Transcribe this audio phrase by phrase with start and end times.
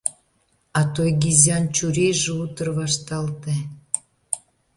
[0.79, 3.55] А Тойгизян чурийже утыр вашталте.